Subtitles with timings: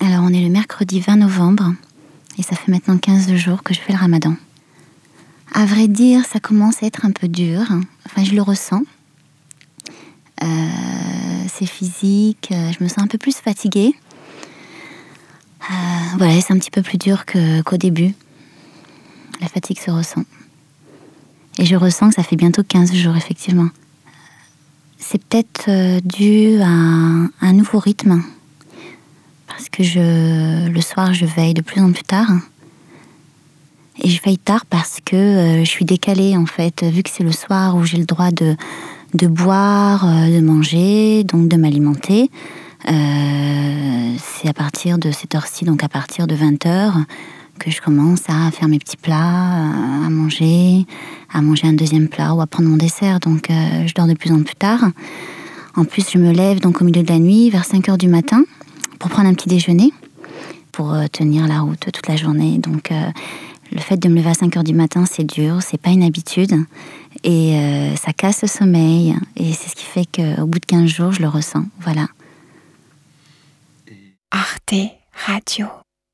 [0.00, 1.74] Alors on est le mercredi 20 novembre
[2.38, 4.36] et ça fait maintenant 15 jours que je fais le ramadan.
[5.52, 7.62] À vrai dire, ça commence à être un peu dur.
[8.06, 8.82] Enfin, je le ressens.
[10.44, 10.46] Euh,
[11.52, 13.94] c'est physique, euh, je me sens un peu plus fatiguée.
[15.68, 15.74] Euh,
[16.16, 18.14] voilà, c'est un petit peu plus dur qu'au début.
[19.40, 20.24] La fatigue se ressent.
[21.58, 23.70] Et je ressens que ça fait bientôt 15 jours, effectivement.
[24.98, 28.22] C'est peut-être dû à un nouveau rythme
[29.76, 32.30] que je, le soir, je veille de plus en plus tard.
[34.02, 37.24] Et je veille tard parce que euh, je suis décalée, en fait, vu que c'est
[37.24, 38.56] le soir où j'ai le droit de,
[39.14, 42.30] de boire, euh, de manger, donc de m'alimenter.
[42.88, 46.92] Euh, c'est à partir de cette heure-ci, donc à partir de 20h,
[47.58, 50.86] que je commence à faire mes petits plats, à manger,
[51.32, 53.20] à manger un deuxième plat ou à prendre mon dessert.
[53.20, 54.90] Donc je dors de plus en plus tard.
[55.74, 58.08] En plus, je me lève donc au milieu de la nuit, vers 5 h du
[58.08, 58.44] matin
[58.98, 59.92] pour prendre un petit déjeuner,
[60.72, 62.58] pour euh, tenir la route toute la journée.
[62.58, 63.10] Donc euh,
[63.72, 66.02] le fait de me lever à 5 heures du matin, c'est dur, c'est pas une
[66.02, 66.54] habitude.
[67.24, 69.14] Et euh, ça casse le sommeil.
[69.36, 71.64] Et c'est ce qui fait qu'au bout de 15 jours, je le ressens.
[71.80, 72.08] Voilà.
[74.30, 74.74] Arte
[75.26, 75.66] Radio.